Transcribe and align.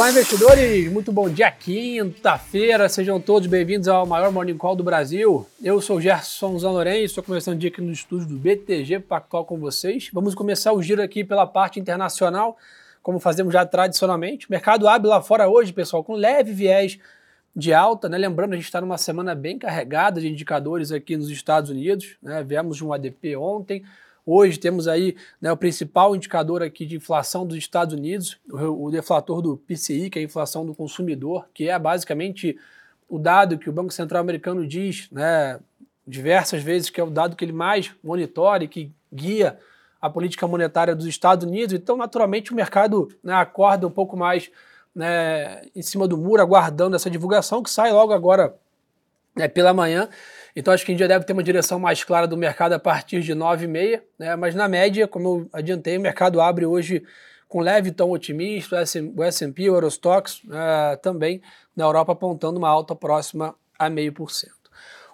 Olá, 0.00 0.08
investidores! 0.08 0.90
Muito 0.90 1.12
bom 1.12 1.28
dia, 1.28 1.50
quinta-feira. 1.50 2.88
Sejam 2.88 3.20
todos 3.20 3.46
bem-vindos 3.46 3.86
ao 3.86 4.06
maior 4.06 4.32
Morning 4.32 4.56
Call 4.56 4.74
do 4.74 4.82
Brasil. 4.82 5.46
Eu 5.62 5.78
sou 5.82 6.00
Gerson 6.00 6.58
Zanoren, 6.58 7.04
estou 7.04 7.22
começando 7.22 7.56
o 7.56 7.58
dia 7.58 7.68
aqui 7.68 7.82
no 7.82 7.92
estúdio 7.92 8.26
do 8.26 8.36
BTG 8.36 9.00
Pactual 9.00 9.44
com 9.44 9.58
vocês. 9.58 10.08
Vamos 10.10 10.34
começar 10.34 10.72
o 10.72 10.82
giro 10.82 11.02
aqui 11.02 11.22
pela 11.22 11.46
parte 11.46 11.78
internacional, 11.78 12.56
como 13.02 13.20
fazemos 13.20 13.52
já 13.52 13.66
tradicionalmente. 13.66 14.46
O 14.46 14.50
mercado 14.50 14.88
abre 14.88 15.06
lá 15.06 15.20
fora 15.20 15.50
hoje, 15.50 15.70
pessoal, 15.70 16.02
com 16.02 16.14
leve 16.14 16.54
viés 16.54 16.98
de 17.54 17.74
alta, 17.74 18.08
né? 18.08 18.16
Lembrando, 18.16 18.54
a 18.54 18.56
gente 18.56 18.64
está 18.64 18.80
numa 18.80 18.96
semana 18.96 19.34
bem 19.34 19.58
carregada 19.58 20.18
de 20.18 20.30
indicadores 20.30 20.92
aqui 20.92 21.14
nos 21.14 21.28
Estados 21.28 21.68
Unidos, 21.68 22.16
né? 22.22 22.42
Viemos 22.42 22.80
um 22.80 22.90
ADP 22.90 23.36
ontem, 23.36 23.84
Hoje 24.24 24.58
temos 24.58 24.86
aí 24.86 25.16
né, 25.40 25.50
o 25.50 25.56
principal 25.56 26.14
indicador 26.14 26.62
aqui 26.62 26.86
de 26.86 26.96
inflação 26.96 27.46
dos 27.46 27.56
Estados 27.56 27.94
Unidos, 27.94 28.38
o, 28.50 28.86
o 28.86 28.90
deflator 28.90 29.40
do 29.40 29.56
PCI, 29.56 30.10
que 30.10 30.18
é 30.18 30.22
a 30.22 30.24
inflação 30.24 30.64
do 30.64 30.74
consumidor, 30.74 31.46
que 31.52 31.68
é 31.68 31.78
basicamente 31.78 32.56
o 33.08 33.18
dado 33.18 33.58
que 33.58 33.68
o 33.68 33.72
Banco 33.72 33.92
Central 33.92 34.20
americano 34.20 34.66
diz, 34.66 35.08
né, 35.10 35.58
diversas 36.06 36.62
vezes 36.62 36.90
que 36.90 37.00
é 37.00 37.04
o 37.04 37.10
dado 37.10 37.36
que 37.36 37.44
ele 37.44 37.52
mais 37.52 37.92
monitora 38.02 38.64
e 38.64 38.68
que 38.68 38.92
guia 39.12 39.58
a 40.00 40.08
política 40.08 40.46
monetária 40.46 40.94
dos 40.94 41.06
Estados 41.06 41.46
Unidos. 41.46 41.74
Então, 41.74 41.96
naturalmente, 41.96 42.52
o 42.52 42.56
mercado 42.56 43.08
né, 43.22 43.34
acorda 43.34 43.86
um 43.86 43.90
pouco 43.90 44.16
mais 44.16 44.50
né, 44.94 45.62
em 45.74 45.82
cima 45.82 46.08
do 46.08 46.16
muro, 46.16 46.40
aguardando 46.40 46.96
essa 46.96 47.10
divulgação 47.10 47.62
que 47.62 47.70
sai 47.70 47.92
logo 47.92 48.12
agora 48.12 48.54
né, 49.36 49.46
pela 49.46 49.74
manhã. 49.74 50.08
Então 50.54 50.72
acho 50.72 50.84
que 50.84 50.90
a 50.90 50.94
gente 50.94 51.00
já 51.00 51.06
deve 51.06 51.24
ter 51.24 51.32
uma 51.32 51.42
direção 51.42 51.78
mais 51.78 52.02
clara 52.04 52.26
do 52.26 52.36
mercado 52.36 52.72
a 52.72 52.78
partir 52.78 53.20
de 53.20 53.34
9h30, 53.34 54.02
né? 54.18 54.36
mas 54.36 54.54
na 54.54 54.68
média, 54.68 55.06
como 55.06 55.28
eu 55.28 55.50
adiantei, 55.52 55.96
o 55.96 56.00
mercado 56.00 56.40
abre 56.40 56.66
hoje 56.66 57.02
com 57.48 57.60
leve 57.60 57.90
tom 57.90 58.10
otimista, 58.10 58.76
o 59.16 59.24
S&P, 59.24 59.70
o 59.70 59.74
Eurostox 59.74 60.42
uh, 60.44 60.96
também 61.02 61.42
na 61.74 61.84
Europa 61.84 62.12
apontando 62.12 62.58
uma 62.58 62.68
alta 62.68 62.94
próxima 62.94 63.54
a 63.78 63.90
0,5%. 63.90 64.48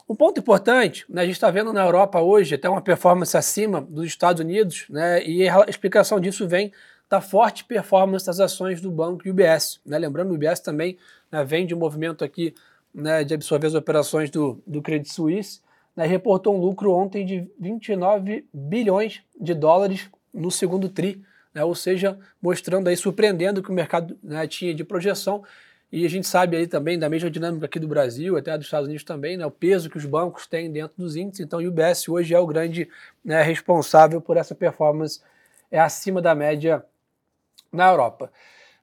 Um 0.08 0.14
ponto 0.14 0.38
importante, 0.38 1.04
né, 1.08 1.22
a 1.22 1.24
gente 1.24 1.34
está 1.34 1.50
vendo 1.50 1.72
na 1.72 1.84
Europa 1.84 2.20
hoje 2.20 2.54
até 2.54 2.68
uma 2.68 2.80
performance 2.80 3.36
acima 3.36 3.80
dos 3.80 4.04
Estados 4.04 4.40
Unidos, 4.40 4.86
né, 4.88 5.24
e 5.24 5.48
a 5.48 5.64
explicação 5.66 6.20
disso 6.20 6.46
vem 6.46 6.72
da 7.08 7.20
forte 7.20 7.64
performance 7.64 8.26
das 8.26 8.38
ações 8.38 8.80
do 8.80 8.90
banco 8.90 9.28
UBS. 9.28 9.80
Né? 9.84 9.98
Lembrando, 9.98 10.30
o 10.30 10.34
UBS 10.34 10.60
também 10.60 10.98
né, 11.30 11.44
vem 11.44 11.66
de 11.66 11.74
um 11.74 11.78
movimento 11.78 12.24
aqui 12.24 12.54
né, 12.96 13.22
de 13.22 13.34
absorver 13.34 13.66
as 13.66 13.74
operações 13.74 14.30
do, 14.30 14.62
do 14.66 14.80
Credit 14.80 15.12
Suisse, 15.12 15.60
né, 15.94 16.06
reportou 16.06 16.56
um 16.56 16.60
lucro 16.60 16.92
ontem 16.92 17.26
de 17.26 17.46
29 17.60 18.46
bilhões 18.52 19.20
de 19.38 19.52
dólares 19.52 20.08
no 20.32 20.50
segundo 20.50 20.88
TRI, 20.88 21.22
né, 21.52 21.62
ou 21.62 21.74
seja, 21.74 22.18
mostrando 22.40 22.88
aí, 22.88 22.96
surpreendendo 22.96 23.62
que 23.62 23.70
o 23.70 23.74
mercado 23.74 24.18
né, 24.22 24.46
tinha 24.46 24.74
de 24.74 24.82
projeção. 24.82 25.44
E 25.92 26.06
a 26.06 26.08
gente 26.08 26.26
sabe 26.26 26.56
aí 26.56 26.66
também 26.66 26.98
da 26.98 27.08
mesma 27.08 27.30
dinâmica 27.30 27.66
aqui 27.66 27.78
do 27.78 27.86
Brasil, 27.86 28.36
até 28.36 28.56
dos 28.56 28.66
Estados 28.66 28.86
Unidos 28.86 29.04
também, 29.04 29.36
né, 29.36 29.44
o 29.44 29.50
peso 29.50 29.90
que 29.90 29.98
os 29.98 30.06
bancos 30.06 30.46
têm 30.46 30.72
dentro 30.72 30.94
dos 30.96 31.16
índices. 31.16 31.44
Então, 31.44 31.60
o 31.60 31.68
UBS 31.68 32.08
hoje 32.08 32.34
é 32.34 32.38
o 32.38 32.46
grande 32.46 32.88
né, 33.22 33.42
responsável 33.42 34.20
por 34.22 34.38
essa 34.38 34.54
performance 34.54 35.20
é 35.70 35.78
acima 35.78 36.22
da 36.22 36.34
média 36.34 36.82
na 37.70 37.90
Europa. 37.90 38.32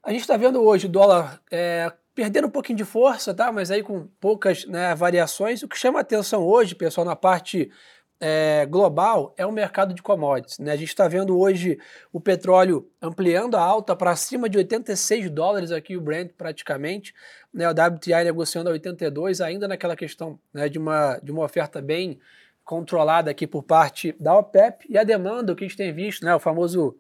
A 0.03 0.11
gente 0.11 0.21
está 0.21 0.37
vendo 0.37 0.61
hoje 0.61 0.85
o 0.85 0.89
dólar 0.89 1.41
é, 1.49 1.91
perdendo 2.15 2.47
um 2.47 2.51
pouquinho 2.51 2.77
de 2.77 2.85
força, 2.85 3.33
tá? 3.33 3.51
Mas 3.51 3.71
aí 3.71 3.81
com 3.81 4.07
poucas 4.19 4.65
né, 4.65 4.93
variações. 4.95 5.63
O 5.63 5.67
que 5.67 5.77
chama 5.77 5.99
atenção 5.99 6.45
hoje, 6.45 6.75
pessoal, 6.75 7.05
na 7.05 7.15
parte 7.15 7.71
é, 8.19 8.65
global 8.65 9.33
é 9.37 9.45
o 9.45 9.51
mercado 9.51 9.93
de 9.93 10.01
commodities. 10.01 10.57
Né? 10.59 10.71
A 10.71 10.75
gente 10.77 10.87
está 10.87 11.07
vendo 11.09 11.37
hoje 11.37 11.77
o 12.11 12.21
petróleo 12.21 12.89
ampliando 13.01 13.55
a 13.55 13.61
alta 13.61 13.95
para 13.95 14.11
acima 14.11 14.47
de 14.47 14.57
86 14.57 15.29
dólares 15.29 15.71
aqui 15.71 15.97
o 15.97 16.01
Brent 16.01 16.31
praticamente, 16.37 17.13
né? 17.53 17.67
o 17.67 17.71
WTI 17.71 18.23
negociando 18.23 18.69
a 18.69 18.73
82, 18.73 19.41
ainda 19.41 19.67
naquela 19.67 19.95
questão 19.95 20.39
né, 20.53 20.69
de, 20.69 20.79
uma, 20.79 21.19
de 21.21 21.31
uma 21.33 21.43
oferta 21.43 21.81
bem 21.81 22.17
controlada 22.63 23.29
aqui 23.29 23.45
por 23.45 23.63
parte 23.63 24.15
da 24.17 24.37
OPEP 24.37 24.85
e 24.89 24.97
a 24.97 25.03
demanda, 25.03 25.51
o 25.51 25.55
que 25.55 25.65
a 25.65 25.67
gente 25.67 25.75
tem 25.75 25.91
visto, 25.91 26.23
né, 26.23 26.33
o 26.33 26.39
famoso 26.39 26.97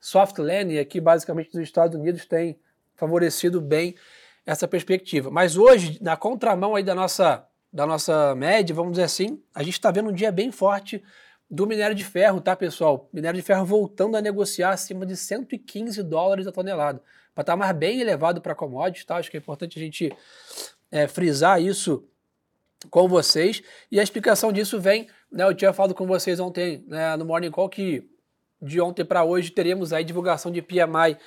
soft 0.00 0.38
landing 0.38 0.78
aqui 0.78 1.00
basicamente 1.00 1.52
dos 1.52 1.60
Estados 1.60 1.96
Unidos 1.96 2.26
tem 2.26 2.58
favorecido 2.94 3.60
bem 3.60 3.94
essa 4.46 4.68
perspectiva. 4.68 5.30
Mas 5.30 5.56
hoje, 5.56 5.98
na 6.02 6.16
contramão 6.16 6.74
aí 6.74 6.82
da 6.82 6.94
nossa, 6.94 7.46
da 7.72 7.86
nossa 7.86 8.34
média, 8.34 8.74
vamos 8.74 8.92
dizer 8.92 9.04
assim, 9.04 9.42
a 9.54 9.62
gente 9.62 9.74
está 9.74 9.90
vendo 9.90 10.10
um 10.10 10.12
dia 10.12 10.30
bem 10.30 10.52
forte 10.52 11.02
do 11.50 11.66
minério 11.66 11.94
de 11.94 12.04
ferro, 12.04 12.40
tá, 12.40 12.56
pessoal? 12.56 13.08
Minério 13.12 13.38
de 13.38 13.44
ferro 13.44 13.64
voltando 13.64 14.16
a 14.16 14.20
negociar 14.20 14.70
acima 14.70 15.06
de 15.06 15.16
115 15.16 16.02
dólares 16.02 16.46
a 16.46 16.52
tonelada. 16.52 17.02
Para 17.34 17.56
mais 17.56 17.76
bem 17.76 18.00
elevado 18.00 18.40
para 18.40 18.54
commodities, 18.54 19.04
tá? 19.04 19.16
Acho 19.16 19.30
que 19.30 19.36
é 19.36 19.40
importante 19.40 19.78
a 19.78 19.82
gente 19.82 20.12
é, 20.90 21.08
frisar 21.08 21.60
isso 21.60 22.04
com 22.90 23.08
vocês. 23.08 23.62
E 23.90 23.98
a 23.98 24.02
explicação 24.02 24.52
disso 24.52 24.80
vem, 24.80 25.08
né? 25.30 25.44
Eu 25.44 25.54
tinha 25.54 25.72
falado 25.72 25.94
com 25.94 26.06
vocês 26.06 26.38
ontem 26.38 26.84
né, 26.86 27.16
no 27.16 27.24
Morning 27.24 27.50
Call 27.50 27.68
que 27.68 28.08
de 28.62 28.80
ontem 28.80 29.04
para 29.04 29.24
hoje 29.24 29.50
teremos 29.50 29.92
aí 29.92 30.04
divulgação 30.04 30.50
de 30.50 30.62
PMI 30.62 31.18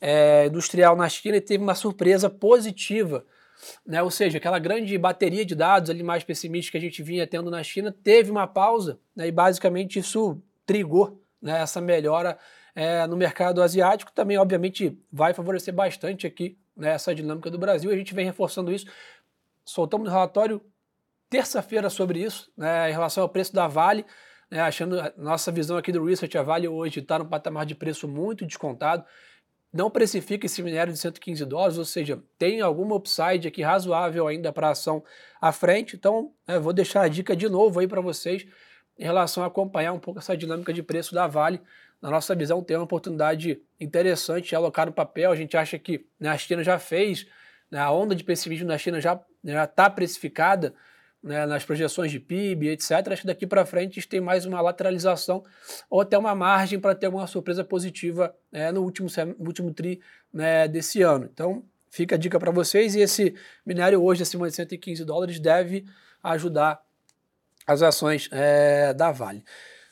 é, 0.00 0.46
industrial 0.46 0.96
na 0.96 1.08
China 1.08 1.36
e 1.36 1.40
teve 1.40 1.62
uma 1.62 1.74
surpresa 1.74 2.30
positiva. 2.30 3.24
Né? 3.86 4.02
Ou 4.02 4.10
seja, 4.10 4.38
aquela 4.38 4.58
grande 4.58 4.96
bateria 4.96 5.44
de 5.44 5.54
dados 5.54 5.90
ali 5.90 6.02
mais 6.02 6.24
pessimista 6.24 6.72
que 6.72 6.78
a 6.78 6.80
gente 6.80 7.02
vinha 7.02 7.26
tendo 7.26 7.50
na 7.50 7.62
China 7.62 7.94
teve 8.02 8.30
uma 8.30 8.46
pausa 8.46 8.98
né? 9.14 9.28
e 9.28 9.32
basicamente 9.32 9.98
isso 9.98 10.40
trigou 10.64 11.22
né? 11.42 11.60
essa 11.60 11.80
melhora 11.80 12.38
é, 12.74 13.06
no 13.06 13.16
mercado 13.16 13.62
asiático. 13.62 14.12
Também, 14.12 14.38
obviamente, 14.38 14.98
vai 15.12 15.34
favorecer 15.34 15.74
bastante 15.74 16.26
aqui 16.26 16.56
né? 16.74 16.90
essa 16.92 17.14
dinâmica 17.14 17.50
do 17.50 17.58
Brasil. 17.58 17.90
A 17.90 17.96
gente 17.96 18.14
vem 18.14 18.24
reforçando 18.24 18.72
isso. 18.72 18.86
Soltamos 19.64 20.08
um 20.08 20.10
relatório 20.10 20.62
terça-feira 21.28 21.90
sobre 21.90 22.20
isso, 22.20 22.50
né? 22.56 22.88
em 22.88 22.92
relação 22.92 23.22
ao 23.22 23.28
preço 23.28 23.54
da 23.54 23.68
Vale. 23.68 24.06
Né? 24.50 24.60
achando 24.60 24.96
nossa 25.16 25.52
visão 25.52 25.76
aqui 25.76 25.92
do 25.92 26.04
Research, 26.04 26.36
a 26.36 26.42
Vale 26.42 26.66
hoje 26.66 27.00
está 27.00 27.18
num 27.18 27.26
patamar 27.26 27.66
de 27.66 27.74
preço 27.74 28.08
muito 28.08 28.46
descontado 28.46 29.04
não 29.72 29.90
precifica 29.90 30.46
esse 30.46 30.62
minério 30.62 30.92
de 30.92 30.98
115 30.98 31.44
dólares, 31.44 31.78
ou 31.78 31.84
seja, 31.84 32.22
tem 32.36 32.60
alguma 32.60 32.96
upside 32.96 33.46
aqui 33.46 33.62
razoável 33.62 34.26
ainda 34.26 34.52
para 34.52 34.68
a 34.68 34.70
ação 34.70 35.02
à 35.40 35.52
frente. 35.52 35.94
Então, 35.94 36.32
é, 36.46 36.58
vou 36.58 36.72
deixar 36.72 37.02
a 37.02 37.08
dica 37.08 37.36
de 37.36 37.48
novo 37.48 37.78
aí 37.78 37.86
para 37.86 38.00
vocês 38.00 38.46
em 38.98 39.04
relação 39.04 39.42
a 39.42 39.46
acompanhar 39.46 39.92
um 39.92 39.98
pouco 39.98 40.18
essa 40.18 40.36
dinâmica 40.36 40.72
de 40.72 40.82
preço 40.82 41.14
da 41.14 41.26
Vale. 41.26 41.60
Na 42.02 42.10
nossa 42.10 42.34
visão, 42.34 42.62
tem 42.62 42.76
uma 42.76 42.84
oportunidade 42.84 43.60
interessante 43.78 44.48
de 44.48 44.56
alocar 44.56 44.86
no 44.86 44.92
papel. 44.92 45.30
A 45.30 45.36
gente 45.36 45.56
acha 45.56 45.78
que 45.78 46.06
né, 46.18 46.30
a 46.30 46.36
China 46.36 46.64
já 46.64 46.78
fez, 46.78 47.26
né, 47.70 47.78
a 47.78 47.90
onda 47.90 48.14
de 48.14 48.24
pessimismo 48.24 48.66
na 48.66 48.76
China 48.76 49.00
já 49.00 49.22
está 49.64 49.88
precificada 49.88 50.74
né, 51.22 51.44
nas 51.46 51.64
projeções 51.64 52.10
de 52.10 52.18
PIB, 52.18 52.68
etc. 52.68 52.90
Acho 53.10 53.22
que 53.22 53.26
daqui 53.26 53.46
para 53.46 53.66
frente 53.66 53.92
a 53.92 53.94
gente 53.94 54.08
tem 54.08 54.20
mais 54.20 54.46
uma 54.46 54.60
lateralização 54.60 55.44
ou 55.88 56.00
até 56.00 56.16
uma 56.16 56.34
margem 56.34 56.78
para 56.80 56.94
ter 56.94 57.08
uma 57.08 57.26
surpresa 57.26 57.62
positiva 57.62 58.34
né, 58.50 58.72
no 58.72 58.82
último, 58.82 59.08
último 59.38 59.72
TRI 59.72 60.00
né, 60.32 60.66
desse 60.66 61.02
ano. 61.02 61.28
Então, 61.32 61.62
fica 61.90 62.14
a 62.14 62.18
dica 62.18 62.38
para 62.38 62.50
vocês. 62.50 62.94
E 62.94 63.00
esse 63.00 63.34
minério 63.64 64.02
hoje 64.02 64.22
acima 64.22 64.48
de 64.48 64.54
115 64.54 65.04
dólares 65.04 65.38
deve 65.38 65.84
ajudar 66.22 66.80
as 67.66 67.82
ações 67.82 68.28
é, 68.32 68.94
da 68.94 69.12
Vale. 69.12 69.44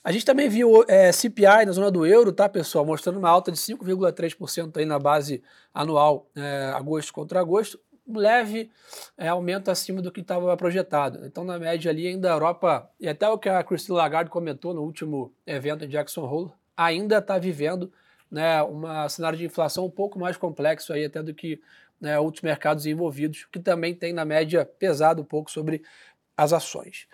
A 0.03 0.11
gente 0.11 0.25
também 0.25 0.49
viu 0.49 0.85
é, 0.89 1.13
CPI 1.13 1.67
na 1.67 1.73
zona 1.73 1.91
do 1.91 2.07
euro, 2.07 2.33
tá, 2.33 2.49
pessoal? 2.49 2.87
Mostrando 2.87 3.19
uma 3.19 3.29
alta 3.29 3.53
de 3.53 3.59
5,3% 3.59 4.79
aí 4.79 4.87
na 4.87 4.99
base 4.99 5.43
anual, 5.75 6.31
é, 6.35 6.73
agosto 6.75 7.13
contra 7.13 7.41
agosto 7.41 7.79
leve 8.09 8.71
é, 9.17 9.29
aumento 9.29 9.71
acima 9.71 10.01
do 10.01 10.11
que 10.11 10.21
estava 10.21 10.57
projetado. 10.57 11.25
Então, 11.27 11.45
na 11.45 11.59
média 11.59 11.91
ali, 11.91 12.07
ainda 12.07 12.31
a 12.31 12.35
Europa, 12.35 12.91
e 12.99 13.09
até 13.09 13.29
o 13.29 13.39
que 13.39 13.49
a 13.49 13.63
Christine 13.63 13.97
Lagarde 13.97 14.31
comentou 14.31 14.73
no 14.73 14.83
último 14.83 15.33
evento 15.47 15.85
em 15.85 15.89
Jackson 15.89 16.23
Hole, 16.23 16.53
ainda 16.77 17.19
está 17.19 17.39
vivendo 17.39 17.93
né, 18.31 18.63
um 18.63 19.09
cenário 19.09 19.39
de 19.39 19.45
inflação 19.45 19.87
um 19.87 19.91
pouco 19.91 20.19
mais 20.19 20.37
complexo 20.37 20.93
aí 20.93 21.05
até 21.05 21.23
do 21.23 21.35
que 21.35 21.61
né, 22.01 22.19
outros 22.19 22.43
mercados 22.43 22.87
envolvidos, 22.87 23.47
que 23.51 23.59
também 23.59 23.95
tem, 23.95 24.13
na 24.13 24.25
média, 24.25 24.65
pesado 24.65 25.23
um 25.23 25.25
pouco 25.25 25.51
sobre 25.51 25.83
as 26.37 26.53
ações. 26.53 27.07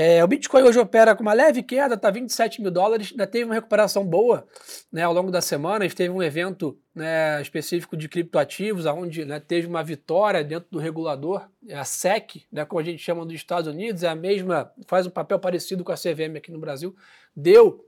É, 0.00 0.22
o 0.22 0.28
Bitcoin 0.28 0.62
hoje 0.62 0.78
opera 0.78 1.12
com 1.16 1.22
uma 1.22 1.32
leve 1.32 1.60
queda, 1.60 1.96
está 1.96 2.08
27 2.08 2.62
mil 2.62 2.70
dólares, 2.70 3.08
ainda 3.10 3.26
teve 3.26 3.46
uma 3.46 3.54
recuperação 3.54 4.06
boa 4.06 4.46
né, 4.92 5.02
ao 5.02 5.12
longo 5.12 5.28
da 5.28 5.40
semana. 5.40 5.82
Gente 5.82 5.96
teve 5.96 6.10
um 6.10 6.22
evento 6.22 6.78
né, 6.94 7.42
específico 7.42 7.96
de 7.96 8.08
criptoativos, 8.08 8.86
onde 8.86 9.24
né, 9.24 9.40
teve 9.40 9.66
uma 9.66 9.82
vitória 9.82 10.44
dentro 10.44 10.68
do 10.70 10.78
regulador, 10.78 11.48
é 11.66 11.76
a 11.76 11.82
SEC, 11.82 12.46
né, 12.52 12.64
como 12.64 12.78
a 12.78 12.84
gente 12.84 13.02
chama 13.02 13.26
dos 13.26 13.34
Estados 13.34 13.66
Unidos, 13.66 14.04
é 14.04 14.08
a 14.08 14.14
mesma, 14.14 14.72
faz 14.86 15.04
um 15.04 15.10
papel 15.10 15.40
parecido 15.40 15.82
com 15.82 15.90
a 15.90 15.96
CVM 15.96 16.36
aqui 16.36 16.52
no 16.52 16.60
Brasil, 16.60 16.94
deu 17.34 17.84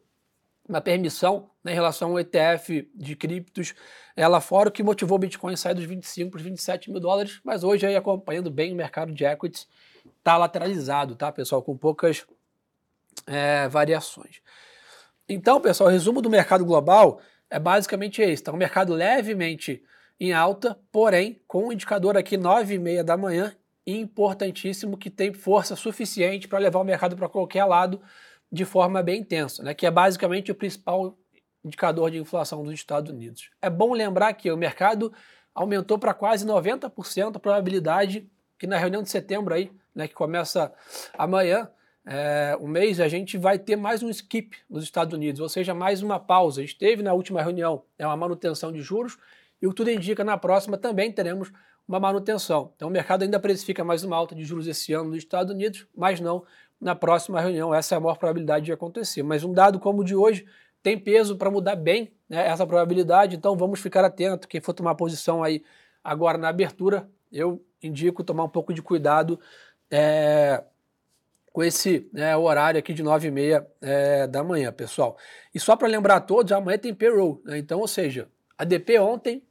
uma 0.69 0.81
permissão 0.81 1.49
né, 1.63 1.71
em 1.71 1.75
relação 1.77 2.11
ao 2.11 2.19
ETF 2.19 2.91
de 2.93 3.15
criptos 3.15 3.73
é, 4.17 4.27
lá 4.27 4.41
fora, 4.41 4.69
o 4.69 4.73
que 4.73 4.83
motivou 4.83 5.15
o 5.15 5.21
Bitcoin 5.21 5.53
a 5.53 5.57
sair 5.57 5.75
dos 5.75 5.85
25 5.85 6.33
para 6.33 6.39
os 6.39 6.43
27 6.43 6.91
mil 6.91 6.99
dólares, 6.99 7.39
mas 7.45 7.63
hoje 7.63 7.87
aí 7.87 7.95
acompanhando 7.95 8.51
bem 8.51 8.73
o 8.73 8.77
mercado 8.77 9.13
de 9.13 9.25
equities, 9.25 9.69
está 10.21 10.37
lateralizado, 10.37 11.17
tá, 11.17 11.33
pessoal? 11.33 11.63
Com 11.63 11.77
poucas 11.77 12.25
é, 13.27 13.69
variações. 13.69 14.41
Então, 15.29 15.61
pessoal, 15.61 15.89
o 15.89 15.93
resumo 15.93 16.23
do 16.23 16.31
mercado 16.31 16.65
global 16.65 17.21
é 17.49 17.59
basicamente 17.59 18.23
esse. 18.23 18.35
Está 18.35 18.53
um 18.53 18.57
mercado 18.57 18.95
levemente 18.95 19.83
em 20.19 20.33
alta, 20.33 20.79
porém 20.93 21.41
com 21.49 21.69
o 21.69 21.73
indicador 21.73 22.17
aqui 22.17 22.37
9 22.37 22.75
e 22.75 22.79
meia 22.79 23.03
da 23.03 23.17
manhã, 23.17 23.55
importantíssimo 23.87 24.97
que 24.97 25.11
tem 25.11 25.33
força 25.33 25.75
suficiente 25.75 26.47
para 26.47 26.59
levar 26.59 26.79
o 26.79 26.85
mercado 26.85 27.17
para 27.17 27.29
qualquer 27.29 27.65
lado 27.65 28.01
de 28.53 28.65
forma 28.65 29.03
bem 29.03 29.21
intensa, 29.21 29.63
né, 29.63 29.73
que 29.73 29.87
é 29.87 29.91
basicamente 29.91 30.51
o 30.53 30.55
principal 30.55 31.17
indicador 31.65 32.11
de 32.11 32.19
inflação 32.19 32.63
dos 32.63 32.75
Estados 32.75 33.11
Unidos. 33.11 33.51
É 33.63 33.71
bom 33.71 33.93
lembrar 33.93 34.33
que 34.35 34.51
o 34.51 34.57
mercado 34.57 35.13
aumentou 35.55 35.99
para 35.99 36.13
quase 36.13 36.47
90% 36.47 37.37
a 37.37 37.41
probabilidade 37.41 38.29
que 38.59 38.67
na 38.67 38.77
reunião 38.77 39.03
de 39.03 39.11
setembro 39.11 39.55
aí, 39.55 39.71
né, 39.95 40.09
que 40.09 40.15
começa 40.15 40.73
amanhã, 41.17 41.69
é, 42.05 42.57
um 42.61 42.67
mês, 42.67 42.99
a 42.99 43.09
gente 43.09 43.37
vai 43.37 43.59
ter 43.59 43.77
mais 43.77 44.03
um 44.03 44.09
skip 44.09 44.57
nos 44.69 44.83
Estados 44.83 45.15
Unidos, 45.15 45.41
ou 45.41 45.49
seja, 45.49 45.75
mais 45.75 46.03
uma 46.03 46.19
pausa. 46.19 46.61
A 46.61 46.65
gente 46.65 46.79
teve 46.79 47.03
na 47.03 47.13
última 47.13 47.43
reunião 47.43 47.83
é 47.99 48.07
uma 48.07 48.17
manutenção 48.17 48.73
de 48.73 48.81
juros 48.81 49.19
e 49.61 49.67
o 49.67 49.71
que 49.71 49.77
tudo 49.77 49.91
indica 49.91 50.25
na 50.25 50.37
próxima 50.37 50.79
também 50.79 51.13
teremos 51.13 51.53
uma 51.87 52.01
manutenção. 52.01 52.73
Então 52.75 52.89
o 52.89 52.91
mercado 52.91 53.23
ainda 53.23 53.39
precifica 53.39 53.85
mais 53.85 54.03
uma 54.03 54.17
alta 54.17 54.35
de 54.35 54.45
juros 54.45 54.67
esse 54.67 54.93
ano 54.93 55.11
nos 55.11 55.19
Estados 55.19 55.53
Unidos, 55.53 55.87
mas 55.95 56.21
não 56.21 56.45
na 56.81 56.95
próxima 56.95 57.41
reunião. 57.41 57.75
Essa 57.75 57.95
é 57.95 57.99
a 57.99 58.01
maior 58.01 58.17
probabilidade 58.17 58.65
de 58.65 58.73
acontecer. 58.73 59.23
Mas 59.23 59.45
um 59.45 59.53
dado 59.53 59.79
como 59.79 60.01
o 60.01 60.05
de 60.05 60.15
hoje 60.15 60.47
tem 60.83 60.99
peso 60.99 61.37
para 61.37 61.51
mudar 61.51 61.77
bem 61.77 62.13
né, 62.29 62.47
essa 62.47 62.67
probabilidade, 62.67 63.37
então 63.37 63.57
vamos 63.57 63.81
ficar 63.81 64.05
atento. 64.05 64.49
Quem 64.49 64.61
for 64.61 64.73
tomar 64.73 64.95
posição 64.95 65.43
aí 65.43 65.63
agora 66.03 66.39
na 66.39 66.49
abertura, 66.49 67.09
eu 67.31 67.63
indico 67.83 68.25
tomar 68.25 68.45
um 68.45 68.49
pouco 68.49 68.73
de 68.73 68.81
cuidado 68.81 69.39
é, 69.91 70.63
com 71.53 71.65
esse 71.65 72.09
né, 72.13 72.37
horário 72.37 72.79
aqui 72.79 72.95
de 72.95 73.03
9 73.03 73.29
e 73.29 73.31
meia 73.31 73.67
é, 73.81 74.27
da 74.27 74.43
manhã, 74.45 74.73
pessoal. 74.73 75.17
E 75.55 75.59
só 75.59 75.75
para 75.75 75.89
lembrar 75.89 76.17
a 76.17 76.21
todos, 76.21 76.53
amanhã 76.53 76.79
tem 76.79 76.95
payroll, 76.95 77.43
né? 77.45 77.59
então, 77.59 77.81
ou 77.81 77.89
seja, 77.89 78.29
ADP 78.57 78.99
ontem, 78.99 79.43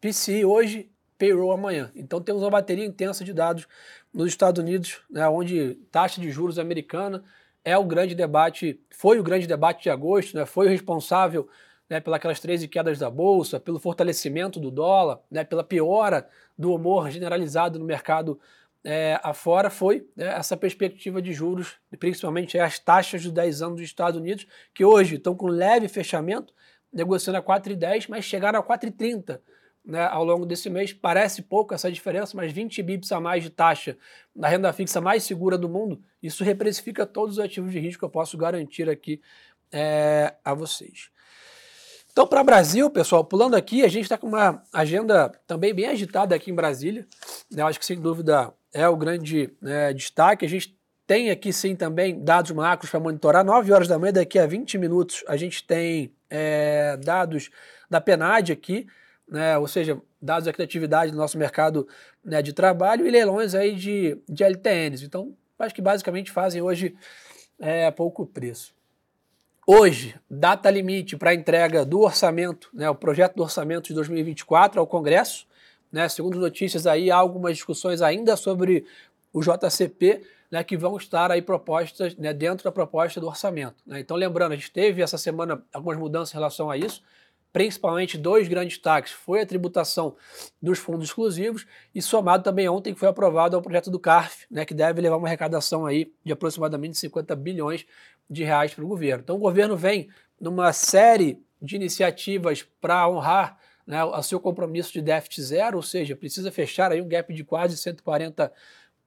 PCI 0.00 0.44
hoje, 0.44 0.90
payroll 1.18 1.52
amanhã. 1.52 1.92
Então 1.94 2.20
temos 2.20 2.42
uma 2.42 2.50
bateria 2.50 2.86
intensa 2.86 3.22
de 3.22 3.34
dados 3.34 3.68
nos 4.12 4.28
Estados 4.28 4.62
Unidos, 4.62 5.02
né, 5.10 5.28
onde 5.28 5.74
taxa 5.92 6.20
de 6.20 6.30
juros 6.30 6.58
americana 6.58 7.22
é 7.62 7.76
o 7.76 7.84
grande 7.84 8.14
debate, 8.14 8.80
foi 8.90 9.20
o 9.20 9.22
grande 9.22 9.46
debate 9.46 9.82
de 9.82 9.90
agosto, 9.90 10.34
né, 10.36 10.46
foi 10.46 10.66
o 10.66 10.70
responsável 10.70 11.46
né, 11.88 12.00
pelas 12.00 12.40
13 12.40 12.66
quedas 12.68 12.98
da 12.98 13.10
Bolsa, 13.10 13.60
pelo 13.60 13.78
fortalecimento 13.78 14.58
do 14.58 14.70
dólar, 14.70 15.20
né, 15.30 15.44
pela 15.44 15.62
piora 15.62 16.26
do 16.56 16.72
humor 16.72 17.10
generalizado 17.10 17.78
no 17.78 17.84
mercado 17.84 18.40
é, 18.84 19.20
afora, 19.22 19.68
foi 19.68 20.08
né, 20.16 20.26
essa 20.26 20.56
perspectiva 20.56 21.20
de 21.20 21.32
juros, 21.32 21.74
principalmente 21.98 22.58
as 22.58 22.78
taxas 22.78 23.22
de 23.22 23.30
10 23.30 23.62
anos 23.62 23.76
dos 23.76 23.84
Estados 23.84 24.18
Unidos, 24.18 24.46
que 24.74 24.84
hoje 24.84 25.16
estão 25.16 25.34
com 25.34 25.46
leve 25.46 25.88
fechamento, 25.88 26.54
negociando 26.92 27.38
a 27.38 27.42
4,10, 27.42 28.06
mas 28.08 28.24
chegaram 28.24 28.58
a 28.58 28.62
4,30 28.62 29.40
né, 29.84 30.06
ao 30.06 30.24
longo 30.24 30.46
desse 30.46 30.70
mês. 30.70 30.92
Parece 30.92 31.42
pouco 31.42 31.74
essa 31.74 31.90
diferença, 31.90 32.36
mas 32.36 32.52
20 32.52 32.82
bips 32.82 33.12
a 33.12 33.20
mais 33.20 33.42
de 33.42 33.50
taxa 33.50 33.96
na 34.34 34.48
renda 34.48 34.72
fixa 34.72 35.00
mais 35.00 35.22
segura 35.24 35.58
do 35.58 35.68
mundo, 35.68 36.02
isso 36.22 36.42
reprecifica 36.44 37.06
todos 37.06 37.38
os 37.38 37.44
ativos 37.44 37.72
de 37.72 37.78
risco 37.78 38.00
que 38.00 38.04
eu 38.04 38.10
posso 38.10 38.36
garantir 38.36 38.88
aqui 38.88 39.20
é, 39.72 40.34
a 40.44 40.54
vocês. 40.54 41.10
Então, 42.12 42.26
para 42.26 42.42
Brasil, 42.42 42.90
pessoal, 42.90 43.24
pulando 43.24 43.54
aqui, 43.54 43.84
a 43.84 43.88
gente 43.88 44.02
está 44.04 44.18
com 44.18 44.26
uma 44.26 44.62
agenda 44.72 45.30
também 45.46 45.72
bem 45.72 45.86
agitada 45.86 46.34
aqui 46.34 46.50
em 46.50 46.54
Brasília. 46.54 47.06
Né, 47.50 47.62
eu 47.62 47.66
acho 47.66 47.78
que, 47.78 47.86
sem 47.86 48.00
dúvida, 48.00 48.52
é 48.72 48.88
o 48.88 48.96
grande 48.96 49.52
né, 49.60 49.92
destaque. 49.92 50.44
A 50.44 50.48
gente 50.48 50.76
tem 51.06 51.30
aqui, 51.30 51.52
sim, 51.52 51.76
também 51.76 52.22
dados 52.22 52.50
macros 52.50 52.90
para 52.90 52.98
monitorar. 52.98 53.44
9 53.44 53.72
horas 53.72 53.88
da 53.88 53.98
manhã, 53.98 54.12
daqui 54.12 54.38
a 54.38 54.46
20 54.46 54.76
minutos, 54.76 55.24
a 55.28 55.36
gente 55.36 55.64
tem 55.64 56.12
é, 56.28 56.96
dados 56.96 57.50
da 57.88 58.00
PNAD 58.00 58.52
aqui, 58.52 58.86
né, 59.28 59.56
ou 59.56 59.68
seja, 59.68 60.00
dados 60.20 60.48
aqui 60.48 60.58
da 60.58 60.64
atividade 60.64 61.12
do 61.12 61.18
nosso 61.18 61.38
mercado 61.38 61.86
né, 62.24 62.42
de 62.42 62.52
trabalho 62.52 63.06
e 63.06 63.10
leilões 63.10 63.54
aí 63.54 63.74
de, 63.74 64.20
de 64.28 64.42
LTNs. 64.42 65.04
Então, 65.04 65.32
acho 65.60 65.74
que 65.74 65.82
basicamente 65.82 66.32
fazem 66.32 66.60
hoje 66.60 66.94
é, 67.58 67.88
pouco 67.92 68.26
preço. 68.26 68.74
Hoje, 69.72 70.16
data 70.28 70.68
limite 70.68 71.16
para 71.16 71.32
entrega 71.32 71.84
do 71.84 72.00
orçamento, 72.00 72.68
né, 72.74 72.90
o 72.90 72.94
projeto 72.96 73.36
do 73.36 73.44
orçamento 73.44 73.86
de 73.86 73.94
2024 73.94 74.80
ao 74.80 74.84
Congresso. 74.84 75.46
Né, 75.92 76.08
segundo 76.08 76.40
notícias 76.40 76.88
aí, 76.88 77.08
há 77.08 77.14
algumas 77.14 77.54
discussões 77.54 78.02
ainda 78.02 78.34
sobre 78.34 78.84
o 79.32 79.40
JCP, 79.40 80.22
né, 80.50 80.64
que 80.64 80.76
vão 80.76 80.96
estar 80.96 81.30
aí 81.30 81.40
propostas 81.40 82.16
né, 82.16 82.32
dentro 82.34 82.64
da 82.64 82.72
proposta 82.72 83.20
do 83.20 83.28
orçamento. 83.28 83.76
Né. 83.86 84.00
Então, 84.00 84.16
lembrando, 84.16 84.50
a 84.50 84.56
gente 84.56 84.72
teve 84.72 85.02
essa 85.02 85.16
semana 85.16 85.62
algumas 85.72 85.96
mudanças 85.96 86.34
em 86.34 86.36
relação 86.36 86.68
a 86.68 86.76
isso 86.76 87.00
principalmente 87.52 88.16
dois 88.16 88.46
grandes 88.48 88.76
destaques, 88.76 89.12
foi 89.12 89.40
a 89.40 89.46
tributação 89.46 90.14
dos 90.62 90.78
fundos 90.78 91.08
exclusivos 91.08 91.66
e 91.94 92.00
somado 92.00 92.44
também 92.44 92.68
ontem 92.68 92.94
que 92.94 93.00
foi 93.00 93.08
aprovado 93.08 93.56
o 93.56 93.62
projeto 93.62 93.90
do 93.90 93.98
CARF, 93.98 94.46
né, 94.50 94.64
que 94.64 94.74
deve 94.74 95.00
levar 95.00 95.16
uma 95.16 95.26
arrecadação 95.26 95.84
aí 95.84 96.12
de 96.24 96.32
aproximadamente 96.32 96.96
50 96.98 97.34
bilhões 97.36 97.86
de 98.30 98.44
reais 98.44 98.72
para 98.72 98.84
o 98.84 98.88
governo. 98.88 99.22
Então 99.22 99.36
o 99.36 99.40
governo 99.40 99.76
vem 99.76 100.08
numa 100.40 100.72
série 100.72 101.42
de 101.60 101.76
iniciativas 101.76 102.62
para 102.80 103.08
honrar 103.08 103.58
né, 103.86 104.02
o 104.04 104.22
seu 104.22 104.38
compromisso 104.38 104.92
de 104.92 105.02
déficit 105.02 105.42
zero, 105.42 105.76
ou 105.76 105.82
seja, 105.82 106.14
precisa 106.14 106.52
fechar 106.52 106.92
aí 106.92 107.02
um 107.02 107.08
gap 107.08 107.34
de 107.34 107.42
quase 107.42 107.76
140 107.76 108.52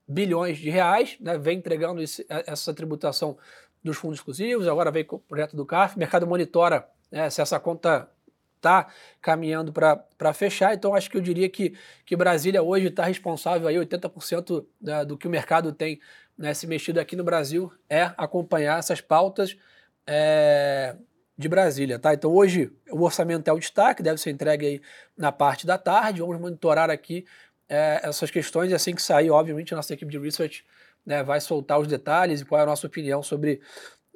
bilhões 0.05 0.57
de 0.57 0.69
reais, 0.69 1.15
né, 1.21 1.37
vem 1.37 1.57
entregando 1.57 2.01
esse, 2.01 2.25
essa 2.27 2.73
tributação 2.73 3.37
dos 3.81 3.97
fundos 3.97 4.19
exclusivos, 4.19 4.67
agora 4.67 4.91
vem 4.91 5.05
com 5.05 5.15
o 5.15 5.19
projeto 5.19 5.55
do 5.55 5.65
CARF, 5.65 5.95
o 5.95 5.99
mercado 5.99 6.27
monitora 6.27 6.87
né, 7.09 7.29
se 7.29 7.41
essa 7.41 7.59
conta 7.59 8.09
está 8.57 8.87
caminhando 9.21 9.73
para 9.73 10.33
fechar. 10.33 10.73
Então, 10.73 10.95
acho 10.95 11.09
que 11.09 11.17
eu 11.17 11.21
diria 11.21 11.49
que, 11.49 11.75
que 12.05 12.15
Brasília 12.15 12.63
hoje 12.63 12.87
está 12.87 13.03
responsável 13.03 13.67
aí 13.67 13.75
80% 13.75 14.65
da, 14.79 15.03
do 15.03 15.17
que 15.17 15.27
o 15.27 15.29
mercado 15.29 15.73
tem 15.73 15.99
né, 16.37 16.53
se 16.53 16.67
mexido 16.67 16.99
aqui 16.99 17.15
no 17.15 17.23
Brasil 17.23 17.71
é 17.89 18.11
acompanhar 18.17 18.79
essas 18.79 19.01
pautas 19.01 19.57
é, 20.05 20.95
de 21.37 21.47
Brasília. 21.47 21.99
Tá? 21.99 22.13
Então, 22.13 22.31
hoje 22.31 22.71
o 22.89 23.01
orçamento 23.01 23.47
é 23.47 23.53
o 23.53 23.59
destaque, 23.59 24.03
deve 24.03 24.19
ser 24.19 24.31
entregue 24.31 24.65
aí 24.65 24.81
na 25.17 25.31
parte 25.31 25.65
da 25.65 25.77
tarde. 25.77 26.21
Vamos 26.21 26.39
monitorar 26.39 26.89
aqui 26.89 27.25
é, 27.69 28.01
essas 28.03 28.29
questões 28.29 28.71
e 28.71 28.75
assim 28.75 28.93
que 28.93 29.01
sair, 29.01 29.29
obviamente, 29.29 29.73
a 29.73 29.77
nossa 29.77 29.93
equipe 29.93 30.11
de 30.11 30.19
research 30.19 30.65
né, 31.05 31.23
vai 31.23 31.39
soltar 31.41 31.79
os 31.79 31.87
detalhes 31.87 32.41
e 32.41 32.45
qual 32.45 32.59
é 32.59 32.63
a 32.63 32.67
nossa 32.67 32.87
opinião 32.87 33.21
sobre, 33.21 33.61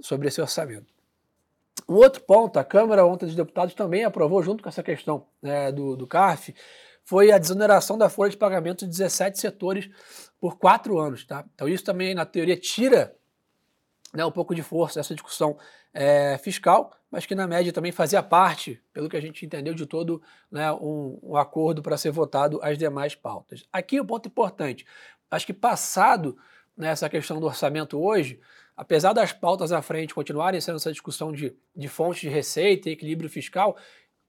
sobre 0.02 0.28
esse 0.28 0.42
orçamento. 0.42 0.98
Um 1.88 1.96
outro 1.96 2.22
ponto, 2.22 2.60
a 2.60 2.64
Câmara 2.64 3.06
ontem 3.06 3.26
dos 3.26 3.36
Deputados 3.36 3.74
também 3.74 4.04
aprovou, 4.04 4.42
junto 4.44 4.62
com 4.62 4.70
essa 4.70 4.84
questão 4.84 5.26
né, 5.42 5.72
do, 5.72 5.96
do 5.96 6.06
CARF, 6.06 6.54
foi 7.08 7.32
a 7.32 7.38
desoneração 7.38 7.98
da 7.98 8.10
folha 8.10 8.30
de 8.30 8.36
pagamento 8.36 8.84
de 8.84 8.92
17 8.92 9.40
setores 9.40 9.90
por 10.42 10.58
quatro 10.58 11.00
anos. 11.00 11.24
Tá? 11.24 11.46
Então 11.56 11.66
isso 11.66 11.82
também, 11.82 12.14
na 12.14 12.26
teoria, 12.26 12.58
tira 12.58 13.16
né, 14.14 14.26
um 14.26 14.32
pouco 14.32 14.54
de 14.54 14.62
força 14.62 15.00
essa 15.00 15.16
discussão 15.16 15.58
é, 15.94 16.38
fiscal, 16.38 16.92
mas 17.10 17.26
que 17.26 17.34
na 17.34 17.48
média 17.48 17.72
também 17.72 17.94
fazia 17.94 18.22
parte, 18.22 18.84
pelo 18.92 19.08
que 19.08 19.16
a 19.16 19.22
gente 19.22 19.46
entendeu, 19.46 19.74
de 19.74 19.86
todo 19.86 20.22
né, 20.52 20.70
um, 20.74 21.18
um 21.24 21.38
acordo 21.38 21.82
para 21.82 21.96
ser 21.96 22.12
votado 22.12 22.60
as 22.62 22.78
demais 22.78 23.16
pautas. 23.16 23.64
Aqui 23.72 24.02
o 24.02 24.04
um 24.04 24.06
ponto 24.06 24.28
importante, 24.28 24.86
acho 25.32 25.46
que 25.46 25.54
passado 25.54 26.38
nessa 26.76 27.08
questão 27.08 27.40
do 27.40 27.46
orçamento 27.46 27.98
hoje, 27.98 28.38
apesar 28.76 29.14
das 29.14 29.32
pautas 29.32 29.72
à 29.72 29.82
frente 29.82 30.14
continuarem 30.14 30.60
sendo 30.60 30.76
essa 30.76 30.92
discussão 30.92 31.32
de, 31.32 31.56
de 31.74 31.88
fontes 31.88 32.20
de 32.20 32.28
receita 32.28 32.90
e 32.90 32.92
equilíbrio 32.92 33.30
fiscal, 33.30 33.78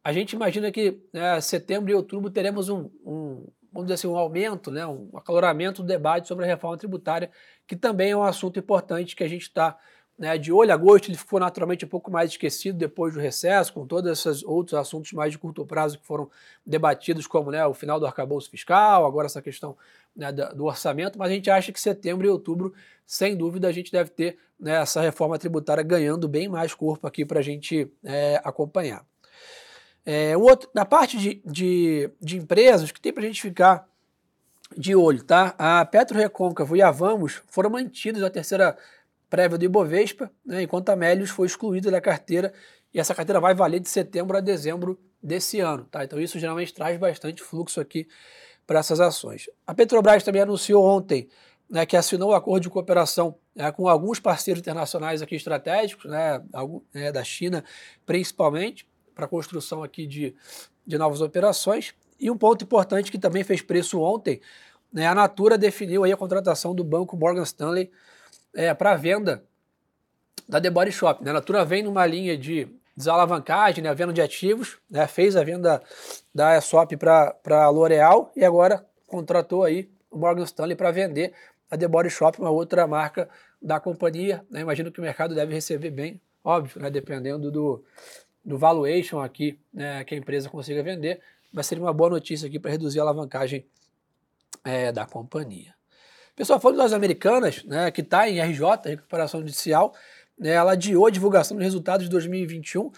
a 0.02 0.12
gente 0.12 0.32
imagina 0.32 0.70
que 0.70 1.00
né, 1.12 1.40
setembro 1.40 1.90
e 1.90 1.94
outubro 1.94 2.30
teremos 2.30 2.68
um, 2.68 2.90
um, 3.04 3.46
vamos 3.72 3.86
dizer 3.86 3.94
assim, 3.94 4.06
um 4.08 4.16
aumento, 4.16 4.70
né, 4.70 4.86
um 4.86 5.10
acaloramento 5.14 5.82
do 5.82 5.88
debate 5.88 6.28
sobre 6.28 6.44
a 6.44 6.48
reforma 6.48 6.76
tributária, 6.76 7.30
que 7.66 7.76
também 7.76 8.10
é 8.12 8.16
um 8.16 8.22
assunto 8.22 8.58
importante 8.58 9.14
que 9.14 9.24
a 9.24 9.28
gente 9.28 9.42
está 9.42 9.78
né, 10.18 10.36
de 10.36 10.52
olho. 10.52 10.72
Agosto 10.72 11.08
ele 11.08 11.16
ficou 11.16 11.38
naturalmente 11.38 11.84
um 11.84 11.88
pouco 11.88 12.10
mais 12.10 12.30
esquecido 12.30 12.76
depois 12.76 13.14
do 13.14 13.20
recesso, 13.20 13.72
com 13.72 13.86
todos 13.86 14.10
esses 14.10 14.42
outros 14.42 14.74
assuntos 14.74 15.12
mais 15.12 15.32
de 15.32 15.38
curto 15.38 15.64
prazo 15.64 15.98
que 15.98 16.06
foram 16.06 16.28
debatidos, 16.66 17.26
como 17.26 17.50
né, 17.50 17.64
o 17.66 17.72
final 17.72 18.00
do 18.00 18.06
arcabouço 18.06 18.50
fiscal, 18.50 19.06
agora 19.06 19.26
essa 19.26 19.40
questão 19.40 19.76
né, 20.16 20.32
do 20.32 20.64
orçamento, 20.64 21.18
mas 21.18 21.30
a 21.30 21.34
gente 21.34 21.48
acha 21.48 21.70
que 21.70 21.80
setembro 21.80 22.26
e 22.26 22.30
outubro, 22.30 22.74
sem 23.06 23.36
dúvida, 23.36 23.68
a 23.68 23.72
gente 23.72 23.92
deve 23.92 24.10
ter 24.10 24.38
né, 24.58 24.82
essa 24.82 25.00
reforma 25.00 25.38
tributária 25.38 25.82
ganhando 25.84 26.26
bem 26.26 26.48
mais 26.48 26.74
corpo 26.74 27.06
aqui 27.06 27.24
para 27.24 27.38
a 27.38 27.42
gente 27.42 27.90
é, 28.02 28.40
acompanhar. 28.42 29.06
É, 30.04 30.36
outro, 30.36 30.70
na 30.74 30.84
parte 30.84 31.18
de, 31.18 31.42
de, 31.44 32.10
de 32.20 32.36
empresas 32.38 32.90
que 32.90 33.00
tem 33.00 33.12
para 33.12 33.22
a 33.22 33.26
gente 33.26 33.42
ficar 33.42 33.86
de 34.76 34.94
olho, 34.94 35.22
tá? 35.22 35.54
A 35.58 35.84
Petro 35.84 36.16
Recôncavo 36.16 36.76
e 36.76 36.82
a 36.82 36.90
Vamos 36.90 37.42
foram 37.48 37.70
mantidas 37.70 38.22
na 38.22 38.30
terceira 38.30 38.76
prévia 39.28 39.58
do 39.58 39.64
Ibovespa, 39.64 40.30
né, 40.44 40.62
enquanto 40.62 40.88
a 40.88 40.96
Melius 40.96 41.30
foi 41.30 41.46
excluída 41.46 41.90
da 41.90 42.00
carteira 42.00 42.52
e 42.92 42.98
essa 42.98 43.14
carteira 43.14 43.40
vai 43.40 43.54
valer 43.54 43.80
de 43.80 43.88
setembro 43.88 44.36
a 44.36 44.40
dezembro 44.40 44.98
desse 45.22 45.60
ano. 45.60 45.84
Tá? 45.84 46.04
Então 46.04 46.18
isso 46.18 46.38
geralmente 46.38 46.72
traz 46.72 46.98
bastante 46.98 47.42
fluxo 47.42 47.80
aqui 47.80 48.08
para 48.66 48.78
essas 48.78 49.00
ações. 49.00 49.48
A 49.66 49.74
Petrobras 49.74 50.22
também 50.22 50.42
anunciou 50.42 50.84
ontem 50.84 51.28
né, 51.68 51.84
que 51.84 51.96
assinou 51.96 52.30
um 52.30 52.34
acordo 52.34 52.62
de 52.62 52.70
cooperação 52.70 53.36
né, 53.54 53.70
com 53.72 53.86
alguns 53.86 54.18
parceiros 54.18 54.60
internacionais 54.60 55.20
aqui 55.20 55.34
estratégicos, 55.34 56.10
né, 56.10 56.42
né, 56.94 57.12
da 57.12 57.22
China 57.22 57.62
principalmente, 58.06 58.87
para 59.18 59.26
a 59.26 59.28
construção 59.28 59.82
aqui 59.82 60.06
de, 60.06 60.32
de 60.86 60.96
novas 60.96 61.20
operações. 61.20 61.92
E 62.20 62.30
um 62.30 62.38
ponto 62.38 62.62
importante 62.62 63.10
que 63.10 63.18
também 63.18 63.42
fez 63.42 63.60
preço 63.60 64.00
ontem, 64.00 64.40
né, 64.92 65.08
a 65.08 65.14
Natura 65.14 65.58
definiu 65.58 66.04
aí 66.04 66.12
a 66.12 66.16
contratação 66.16 66.72
do 66.72 66.84
banco 66.84 67.16
Morgan 67.16 67.42
Stanley 67.42 67.90
é, 68.54 68.72
para 68.72 68.94
venda 68.94 69.42
da 70.48 70.60
The 70.60 70.70
Body 70.70 70.92
Shop. 70.92 71.22
Né? 71.24 71.30
A 71.30 71.34
Natura 71.34 71.64
vem 71.64 71.82
numa 71.82 72.06
linha 72.06 72.38
de 72.38 72.68
desalavancagem, 72.96 73.82
né, 73.82 73.92
venda 73.92 74.12
de 74.12 74.22
ativos, 74.22 74.78
né, 74.88 75.04
fez 75.08 75.34
a 75.34 75.42
venda 75.42 75.82
da 76.32 76.56
ESOP 76.56 76.96
para 76.96 77.34
a 77.44 77.68
L'Oréal 77.70 78.30
e 78.36 78.44
agora 78.44 78.86
contratou 79.04 79.64
aí 79.64 79.90
o 80.12 80.16
Morgan 80.16 80.44
Stanley 80.44 80.76
para 80.76 80.92
vender 80.92 81.34
a 81.68 81.76
The 81.76 81.88
Body 81.88 82.08
Shop, 82.08 82.38
uma 82.40 82.50
outra 82.50 82.86
marca 82.86 83.28
da 83.60 83.80
companhia. 83.80 84.44
Né? 84.48 84.60
Imagino 84.60 84.92
que 84.92 85.00
o 85.00 85.02
mercado 85.02 85.34
deve 85.34 85.52
receber 85.52 85.90
bem, 85.90 86.20
óbvio, 86.44 86.80
né? 86.80 86.88
dependendo 86.88 87.50
do, 87.50 87.84
do 88.44 88.56
valuation 88.56 89.20
aqui 89.20 89.58
né? 89.72 90.04
que 90.04 90.14
a 90.14 90.18
empresa 90.18 90.48
consiga 90.48 90.82
vender, 90.82 91.20
mas 91.52 91.66
seria 91.66 91.82
uma 91.82 91.92
boa 91.92 92.10
notícia 92.10 92.46
aqui 92.46 92.58
para 92.58 92.70
reduzir 92.70 92.98
a 92.98 93.02
alavancagem 93.02 93.66
é, 94.64 94.92
da 94.92 95.06
companhia. 95.06 95.74
Pessoal, 96.36 96.60
falando 96.60 96.78
das 96.78 96.92
americanas, 96.92 97.64
né, 97.64 97.90
que 97.90 98.00
está 98.00 98.28
em 98.28 98.40
RJ, 98.40 98.62
recuperação 98.84 99.40
judicial, 99.40 99.92
né, 100.38 100.50
ela 100.50 100.72
adiou 100.72 101.06
a 101.06 101.10
divulgação 101.10 101.56
dos 101.56 101.64
resultados 101.64 102.04
de 102.04 102.10
2021, 102.10 102.92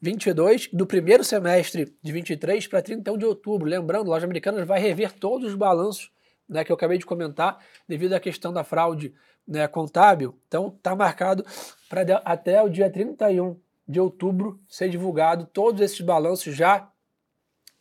22 0.00 0.68
do 0.72 0.86
primeiro 0.86 1.22
semestre 1.22 1.94
de 2.02 2.12
23 2.12 2.66
para 2.66 2.80
31 2.80 3.18
de 3.18 3.26
outubro. 3.26 3.68
Lembrando, 3.68 4.06
a 4.06 4.14
loja 4.14 4.24
americana 4.24 4.64
vai 4.64 4.80
rever 4.80 5.12
todos 5.12 5.48
os 5.48 5.54
balanços 5.54 6.10
né, 6.48 6.64
que 6.64 6.72
eu 6.72 6.76
acabei 6.76 6.96
de 6.96 7.04
comentar, 7.04 7.58
devido 7.88 8.14
à 8.14 8.20
questão 8.20 8.52
da 8.52 8.64
fraude 8.64 9.12
né, 9.46 9.66
contábil. 9.68 10.38
Então, 10.46 10.72
está 10.74 10.94
marcado 10.94 11.44
para 11.88 12.22
até 12.24 12.62
o 12.62 12.68
dia 12.68 12.90
31 12.90 13.56
de 13.88 14.00
outubro 14.00 14.60
ser 14.68 14.88
divulgado 14.88 15.46
todos 15.46 15.80
esses 15.80 16.00
balanços 16.00 16.54
já 16.54 16.90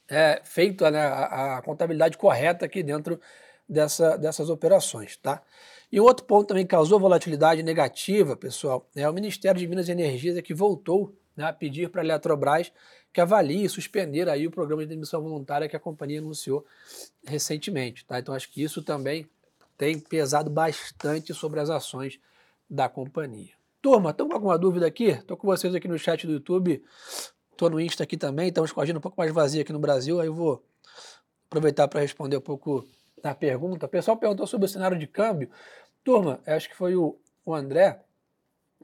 é, 0.07 0.41
feito 0.43 0.88
né, 0.89 1.00
a, 1.00 1.57
a, 1.57 1.62
contabilidade 1.62 2.17
correta 2.17 2.65
aqui 2.65 2.83
dentro 2.83 3.19
dessa, 3.67 4.17
dessas 4.17 4.50
operações. 4.50 5.17
Tá? 5.17 5.41
E 5.91 6.00
outro 6.00 6.25
ponto 6.25 6.47
também 6.47 6.63
que 6.63 6.71
causou 6.71 7.00
volatilidade 7.00 7.63
negativa, 7.63 8.35
pessoal, 8.35 8.88
é 8.95 9.09
o 9.09 9.13
Ministério 9.13 9.59
de 9.59 9.67
Minas 9.67 9.88
e 9.88 9.91
Energias 9.91 10.38
é 10.38 10.41
que 10.41 10.53
voltou 10.53 11.15
né, 11.35 11.45
a 11.45 11.53
pedir 11.53 11.89
para 11.89 12.01
a 12.01 12.05
Eletrobras 12.05 12.71
que 13.12 13.21
avalie 13.21 13.67
suspender 13.69 14.27
aí 14.27 14.45
o 14.45 14.51
programa 14.51 14.83
de 14.83 14.89
demissão 14.89 15.21
voluntária 15.21 15.69
que 15.69 15.75
a 15.75 15.79
companhia 15.79 16.19
anunciou 16.19 16.65
recentemente. 17.25 18.05
Tá? 18.05 18.19
Então 18.19 18.35
acho 18.35 18.51
que 18.51 18.62
isso 18.62 18.83
também 18.83 19.27
tem 19.77 20.00
pesado 20.00 20.50
bastante 20.50 21.33
sobre 21.33 21.59
as 21.59 21.69
ações 21.69 22.19
da 22.69 22.89
companhia. 22.89 23.53
Turma, 23.85 24.09
estão 24.09 24.27
com 24.27 24.33
alguma 24.33 24.57
dúvida 24.57 24.87
aqui? 24.87 25.09
Estou 25.09 25.37
com 25.37 25.45
vocês 25.45 25.75
aqui 25.75 25.87
no 25.87 25.95
chat 25.99 26.25
do 26.25 26.33
YouTube, 26.33 26.83
estou 27.51 27.69
no 27.69 27.79
Insta 27.79 28.01
aqui 28.01 28.17
também, 28.17 28.47
estamos 28.47 28.71
com 28.71 28.79
a 28.79 28.83
agenda 28.83 28.97
um 28.97 29.01
pouco 29.01 29.15
mais 29.15 29.31
vazia 29.31 29.61
aqui 29.61 29.71
no 29.71 29.77
Brasil, 29.77 30.19
aí 30.19 30.25
eu 30.25 30.33
vou 30.33 30.65
aproveitar 31.45 31.87
para 31.87 32.01
responder 32.01 32.35
um 32.35 32.41
pouco 32.41 32.83
da 33.21 33.35
pergunta. 33.35 33.85
O 33.85 33.89
pessoal 33.89 34.17
perguntou 34.17 34.47
sobre 34.47 34.65
o 34.65 34.67
cenário 34.67 34.97
de 34.97 35.05
câmbio. 35.05 35.51
Turma, 36.03 36.39
acho 36.47 36.67
que 36.67 36.75
foi 36.75 36.95
o, 36.95 37.15
o 37.45 37.53
André, 37.53 38.01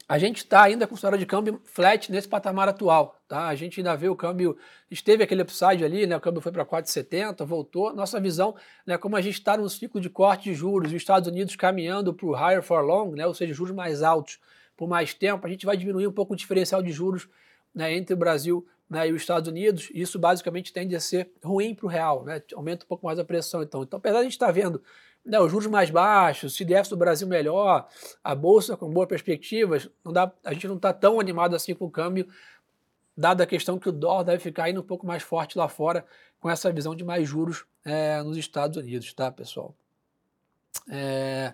a 0.07 0.19
gente 0.19 0.37
está 0.37 0.61
ainda 0.61 0.85
com 0.85 0.93
história 0.93 1.17
de 1.17 1.25
câmbio 1.25 1.59
flat 1.65 2.11
nesse 2.11 2.27
patamar 2.27 2.69
atual, 2.69 3.19
tá? 3.27 3.47
A 3.47 3.55
gente 3.55 3.79
ainda 3.79 3.95
vê 3.95 4.07
o 4.07 4.15
câmbio, 4.15 4.55
esteve 4.91 5.23
aquele 5.23 5.41
upside 5.41 5.83
ali, 5.83 6.05
né? 6.05 6.15
O 6.15 6.21
câmbio 6.21 6.41
foi 6.41 6.51
para 6.51 6.63
4,70, 6.63 7.43
voltou. 7.43 7.91
Nossa 7.91 8.19
visão, 8.19 8.55
né? 8.85 8.99
Como 8.99 9.15
a 9.15 9.21
gente 9.21 9.39
está 9.39 9.57
num 9.57 9.67
ciclo 9.67 9.99
de 9.99 10.11
corte 10.11 10.43
de 10.43 10.53
juros, 10.53 10.89
os 10.91 10.95
Estados 10.95 11.27
Unidos 11.27 11.55
caminhando 11.55 12.13
para 12.13 12.27
o 12.27 12.35
higher 12.35 12.61
for 12.61 12.81
long, 12.81 13.15
né? 13.15 13.25
Ou 13.25 13.33
seja, 13.33 13.51
juros 13.51 13.73
mais 13.73 14.03
altos 14.03 14.37
por 14.75 14.87
mais 14.87 15.13
tempo, 15.13 15.45
a 15.45 15.49
gente 15.49 15.65
vai 15.65 15.77
diminuir 15.77 16.07
um 16.07 16.11
pouco 16.11 16.33
o 16.33 16.35
diferencial 16.35 16.81
de 16.81 16.91
juros 16.91 17.27
né, 17.73 17.93
entre 17.93 18.13
o 18.13 18.17
Brasil 18.17 18.67
né, 18.89 19.07
e 19.07 19.11
os 19.11 19.21
Estados 19.21 19.47
Unidos. 19.47 19.89
E 19.93 20.01
isso 20.01 20.19
basicamente 20.19 20.73
tende 20.73 20.95
a 20.95 20.99
ser 20.99 21.31
ruim 21.43 21.73
para 21.73 21.85
o 21.85 21.89
real, 21.89 22.23
né? 22.23 22.41
Aumenta 22.53 22.85
um 22.85 22.87
pouco 22.87 23.05
mais 23.05 23.19
a 23.19 23.23
pressão. 23.23 23.61
Então, 23.61 23.83
então 23.83 23.97
apesar 23.97 24.17
de 24.17 24.21
a 24.21 24.23
gente 24.23 24.33
estar 24.33 24.47
tá 24.47 24.51
vendo 24.51 24.81
né, 25.23 25.39
os 25.39 25.51
juros 25.51 25.67
mais 25.67 25.89
baixos, 25.89 26.53
o 26.53 26.55
CDF 26.55 26.89
do 26.89 26.97
Brasil 26.97 27.27
melhor, 27.27 27.87
a 28.23 28.35
bolsa 28.35 28.75
com 28.75 28.89
boas 28.89 29.07
perspectivas, 29.07 29.89
não 30.03 30.11
dá, 30.11 30.31
a 30.43 30.53
gente 30.53 30.67
não 30.67 30.75
está 30.75 30.91
tão 30.91 31.19
animado 31.19 31.55
assim 31.55 31.73
com 31.75 31.85
o 31.85 31.91
câmbio, 31.91 32.27
dada 33.15 33.43
a 33.43 33.47
questão 33.47 33.77
que 33.77 33.87
o 33.87 33.91
dólar 33.91 34.23
deve 34.23 34.39
ficar 34.39 34.69
indo 34.69 34.81
um 34.81 34.85
pouco 34.85 35.05
mais 35.05 35.21
forte 35.21 35.57
lá 35.57 35.67
fora, 35.67 36.05
com 36.39 36.49
essa 36.49 36.71
visão 36.71 36.95
de 36.95 37.03
mais 37.03 37.29
juros 37.29 37.65
é, 37.85 38.21
nos 38.23 38.35
Estados 38.35 38.77
Unidos, 38.77 39.13
tá, 39.13 39.31
pessoal? 39.31 39.75
É... 40.89 41.53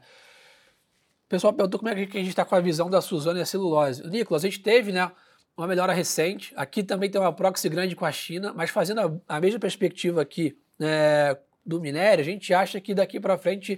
O 1.27 1.29
pessoal 1.29 1.51
perguntou 1.51 1.77
como 1.77 1.91
é 1.91 2.05
que 2.05 2.17
a 2.17 2.21
gente 2.21 2.29
está 2.29 2.45
com 2.45 2.55
a 2.55 2.61
visão 2.61 2.89
da 2.89 3.01
Suzana 3.01 3.39
e 3.39 3.41
a 3.41 3.45
celulose. 3.45 4.01
Nicolas, 4.07 4.45
a 4.45 4.47
gente 4.47 4.61
teve 4.61 4.93
né, 4.93 5.11
uma 5.57 5.67
melhora 5.67 5.91
recente. 5.91 6.53
Aqui 6.55 6.81
também 6.81 7.09
tem 7.09 7.19
uma 7.19 7.33
proxy 7.33 7.67
grande 7.67 7.97
com 7.97 8.05
a 8.05 8.11
China, 8.13 8.53
mas 8.55 8.69
fazendo 8.69 9.01
a, 9.01 9.35
a 9.35 9.41
mesma 9.41 9.59
perspectiva 9.59 10.21
aqui 10.21 10.57
é, 10.79 11.37
do 11.65 11.81
minério, 11.81 12.21
a 12.21 12.25
gente 12.25 12.53
acha 12.53 12.79
que 12.79 12.95
daqui 12.95 13.19
para 13.19 13.37
frente 13.37 13.77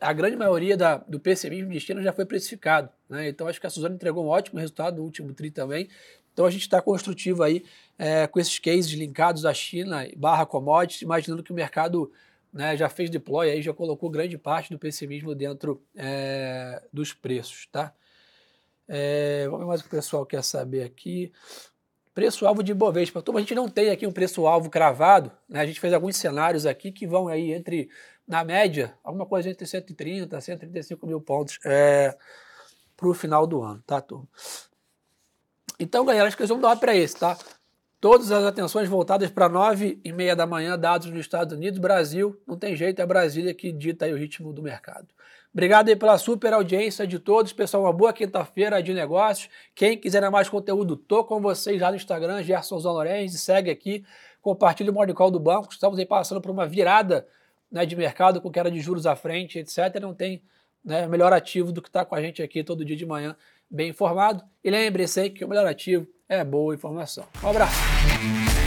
a 0.00 0.10
grande 0.14 0.36
maioria 0.36 0.74
da, 0.74 0.96
do 0.96 1.20
pessimismo 1.20 1.70
de 1.70 1.80
China 1.80 2.02
já 2.02 2.14
foi 2.14 2.24
precificado. 2.24 2.88
Né? 3.10 3.28
Então 3.28 3.46
acho 3.46 3.60
que 3.60 3.66
a 3.66 3.70
Suzano 3.70 3.94
entregou 3.94 4.24
um 4.24 4.28
ótimo 4.28 4.58
resultado 4.58 4.96
no 4.96 5.02
último 5.02 5.34
TRI 5.34 5.50
também. 5.50 5.88
Então 6.32 6.46
a 6.46 6.50
gente 6.50 6.62
está 6.62 6.80
construtivo 6.80 7.42
aí 7.42 7.62
é, 7.98 8.26
com 8.26 8.40
esses 8.40 8.58
cases 8.58 8.90
linkados 8.92 9.44
à 9.44 9.52
China 9.52 10.08
barra 10.16 10.46
commodities, 10.46 11.02
imaginando 11.02 11.42
que 11.42 11.52
o 11.52 11.54
mercado 11.54 12.10
né, 12.54 12.76
já 12.76 12.88
fez 12.88 13.10
deploy 13.10 13.50
aí, 13.50 13.60
já 13.60 13.74
colocou 13.74 14.08
grande 14.08 14.38
parte 14.38 14.70
do 14.70 14.78
pessimismo 14.78 15.34
dentro 15.34 15.82
é, 15.96 16.80
dos 16.92 17.12
preços. 17.12 17.66
Tá? 17.66 17.92
É, 18.86 19.44
vamos 19.46 19.60
ver 19.60 19.66
mais 19.66 19.80
o 19.80 19.82
que 19.82 19.88
o 19.88 19.98
pessoal 19.98 20.24
quer 20.24 20.42
saber 20.44 20.84
aqui. 20.84 21.32
Preço-alvo 22.14 22.62
de 22.62 22.72
Bovespa. 22.72 23.20
Turma, 23.20 23.40
a 23.40 23.42
gente 23.42 23.56
não 23.56 23.68
tem 23.68 23.90
aqui 23.90 24.06
um 24.06 24.12
preço-alvo 24.12 24.70
cravado, 24.70 25.32
né? 25.48 25.60
a 25.60 25.66
gente 25.66 25.80
fez 25.80 25.92
alguns 25.92 26.16
cenários 26.16 26.64
aqui 26.64 26.92
que 26.92 27.08
vão 27.08 27.26
aí 27.26 27.52
entre, 27.52 27.90
na 28.26 28.44
média, 28.44 28.96
alguma 29.02 29.26
coisa 29.26 29.50
entre 29.50 29.66
130 29.66 30.38
e 30.38 30.40
135 30.40 31.06
mil 31.08 31.20
pontos 31.20 31.58
é, 31.64 32.16
para 32.96 33.08
o 33.08 33.14
final 33.14 33.48
do 33.48 33.62
ano, 33.62 33.82
tá, 33.84 34.00
turma? 34.00 34.28
Então, 35.80 36.04
galera, 36.04 36.28
acho 36.28 36.36
que 36.36 36.42
eles 36.44 36.50
vão 36.50 36.60
dar 36.60 36.76
para 36.76 36.94
esse, 36.94 37.16
tá? 37.16 37.36
Todas 38.04 38.30
as 38.30 38.44
atenções 38.44 38.86
voltadas 38.86 39.30
para 39.30 39.48
9 39.48 39.98
e 40.04 40.12
meia 40.12 40.36
da 40.36 40.46
manhã, 40.46 40.78
dados 40.78 41.06
nos 41.06 41.20
Estados 41.20 41.56
Unidos, 41.56 41.78
Brasil, 41.78 42.38
não 42.46 42.54
tem 42.54 42.76
jeito, 42.76 43.00
é 43.00 43.06
Brasília 43.06 43.54
que 43.54 43.72
dita 43.72 44.06
o 44.08 44.14
ritmo 44.14 44.52
do 44.52 44.62
mercado. 44.62 45.08
Obrigado 45.50 45.88
aí 45.88 45.96
pela 45.96 46.18
super 46.18 46.52
audiência 46.52 47.06
de 47.06 47.18
todos. 47.18 47.54
Pessoal, 47.54 47.84
uma 47.84 47.94
boa 47.94 48.12
quinta-feira 48.12 48.82
de 48.82 48.92
negócios. 48.92 49.48
Quem 49.74 49.96
quiser 49.96 50.30
mais 50.30 50.50
conteúdo, 50.50 50.98
tô 50.98 51.24
com 51.24 51.40
vocês 51.40 51.80
lá 51.80 51.88
no 51.88 51.96
Instagram, 51.96 52.42
Gerson 52.42 52.78
Zanorense, 52.78 53.38
segue 53.38 53.70
aqui, 53.70 54.04
compartilha 54.42 54.90
o 54.90 54.94
Morning 54.94 55.14
Call 55.14 55.30
do 55.30 55.40
banco. 55.40 55.72
Estamos 55.72 55.98
aí 55.98 56.04
passando 56.04 56.42
por 56.42 56.50
uma 56.50 56.66
virada 56.66 57.26
né, 57.72 57.86
de 57.86 57.96
mercado 57.96 58.38
com 58.38 58.50
queda 58.50 58.70
de 58.70 58.80
juros 58.80 59.06
à 59.06 59.16
frente, 59.16 59.58
etc. 59.58 59.98
Não 59.98 60.12
tem 60.12 60.42
né, 60.84 61.06
melhor 61.06 61.32
ativo 61.32 61.72
do 61.72 61.80
que 61.80 61.88
estar 61.88 62.00
tá 62.00 62.04
com 62.04 62.14
a 62.14 62.20
gente 62.20 62.42
aqui 62.42 62.62
todo 62.62 62.84
dia 62.84 62.96
de 62.96 63.06
manhã, 63.06 63.34
bem 63.70 63.90
informado. 63.90 64.42
E 64.62 64.70
lembre-se 64.70 65.30
que 65.30 65.44
o 65.44 65.48
melhor 65.48 65.66
ativo 65.66 66.06
é 66.28 66.42
boa 66.44 66.74
informação. 66.74 67.24
Um 67.42 67.48
abraço. 67.48 68.63